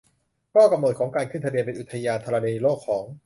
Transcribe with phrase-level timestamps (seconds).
[0.53, 3.05] ข้อกำหนดของการขึ้นทะเบียนเป็นอุทยานธรณีโลกของ